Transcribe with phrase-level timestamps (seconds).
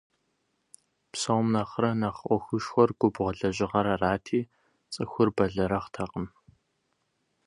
[1.11, 4.41] Псом нэхърэ нэхъ Ӏуэхушхуэр губгъуэ лэжьыгъэр арати,
[4.93, 6.27] цӀыхур бэлэрыгъыртэкъым.